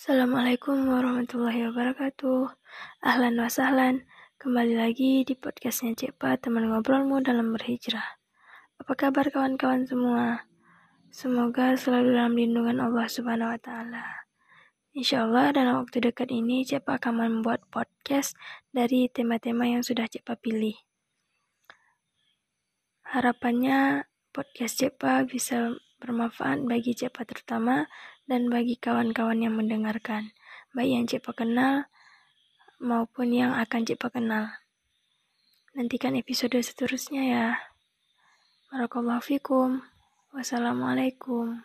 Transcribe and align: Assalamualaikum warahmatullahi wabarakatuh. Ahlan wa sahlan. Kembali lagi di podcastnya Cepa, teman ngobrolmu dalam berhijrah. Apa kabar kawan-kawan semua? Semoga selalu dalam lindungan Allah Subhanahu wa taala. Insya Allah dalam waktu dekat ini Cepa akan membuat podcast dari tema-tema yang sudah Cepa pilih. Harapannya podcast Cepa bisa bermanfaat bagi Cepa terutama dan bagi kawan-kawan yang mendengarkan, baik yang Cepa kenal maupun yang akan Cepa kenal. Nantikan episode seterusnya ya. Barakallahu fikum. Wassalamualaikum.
Assalamualaikum 0.00 0.88
warahmatullahi 0.88 1.68
wabarakatuh. 1.68 2.48
Ahlan 3.04 3.36
wa 3.36 3.52
sahlan. 3.52 4.08
Kembali 4.40 4.72
lagi 4.72 5.28
di 5.28 5.36
podcastnya 5.36 5.92
Cepa, 5.92 6.40
teman 6.40 6.72
ngobrolmu 6.72 7.20
dalam 7.20 7.52
berhijrah. 7.52 8.16
Apa 8.80 8.96
kabar 8.96 9.28
kawan-kawan 9.28 9.84
semua? 9.84 10.48
Semoga 11.12 11.76
selalu 11.76 12.16
dalam 12.16 12.32
lindungan 12.32 12.80
Allah 12.80 13.12
Subhanahu 13.12 13.52
wa 13.52 13.60
taala. 13.60 14.24
Insya 14.96 15.28
Allah 15.28 15.52
dalam 15.52 15.84
waktu 15.84 16.00
dekat 16.00 16.32
ini 16.32 16.64
Cepa 16.64 16.96
akan 16.96 17.20
membuat 17.20 17.68
podcast 17.68 18.40
dari 18.72 19.04
tema-tema 19.12 19.68
yang 19.68 19.84
sudah 19.84 20.08
Cepa 20.08 20.32
pilih. 20.40 20.80
Harapannya 23.04 24.08
podcast 24.32 24.80
Cepa 24.80 25.28
bisa 25.28 25.76
bermanfaat 26.00 26.64
bagi 26.64 26.96
Cepa 26.96 27.28
terutama 27.28 27.84
dan 28.24 28.48
bagi 28.48 28.80
kawan-kawan 28.80 29.38
yang 29.44 29.54
mendengarkan, 29.54 30.32
baik 30.72 30.90
yang 30.90 31.04
Cepa 31.04 31.36
kenal 31.36 31.86
maupun 32.80 33.30
yang 33.30 33.52
akan 33.52 33.84
Cepa 33.84 34.08
kenal. 34.08 34.48
Nantikan 35.76 36.16
episode 36.16 36.56
seterusnya 36.58 37.22
ya. 37.22 37.46
Barakallahu 38.72 39.22
fikum. 39.22 39.84
Wassalamualaikum. 40.32 41.60